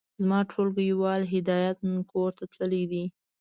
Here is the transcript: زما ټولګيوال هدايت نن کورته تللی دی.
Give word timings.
زما 0.21 0.39
ټولګيوال 0.51 1.21
هدايت 1.33 1.77
نن 1.87 1.99
کورته 2.11 2.43
تللی 2.53 2.83
دی. 2.91 3.03